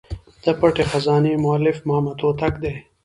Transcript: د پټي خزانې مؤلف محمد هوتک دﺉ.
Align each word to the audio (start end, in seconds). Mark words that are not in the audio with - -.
د 0.43 0.45
پټي 0.59 0.83
خزانې 0.91 1.33
مؤلف 1.45 1.77
محمد 1.87 2.17
هوتک 2.23 2.53
دﺉ. 2.63 2.75